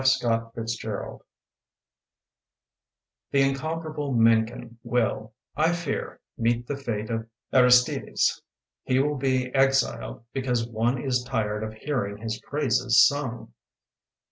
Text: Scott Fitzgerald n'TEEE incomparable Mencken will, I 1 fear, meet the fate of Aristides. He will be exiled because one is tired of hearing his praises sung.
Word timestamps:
Scott 0.03 0.55
Fitzgerald 0.55 1.21
n'TEEE 3.31 3.49
incomparable 3.51 4.11
Mencken 4.15 4.79
will, 4.83 5.33
I 5.55 5.67
1 5.67 5.75
fear, 5.75 6.19
meet 6.39 6.65
the 6.65 6.75
fate 6.75 7.11
of 7.11 7.29
Aristides. 7.53 8.41
He 8.83 8.97
will 8.97 9.17
be 9.17 9.53
exiled 9.53 10.25
because 10.33 10.67
one 10.67 10.99
is 10.99 11.23
tired 11.23 11.61
of 11.61 11.73
hearing 11.75 12.17
his 12.17 12.39
praises 12.41 12.99
sung. 13.05 13.53